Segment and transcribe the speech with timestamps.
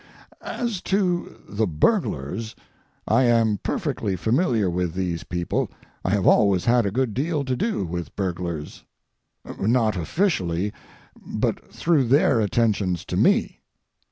[0.41, 2.55] As to the burglars,
[3.07, 5.69] I am perfectly familiar with these people.
[6.03, 10.73] I have always had a good deal to do with burglars—not officially,
[11.23, 13.59] but through their attentions to me.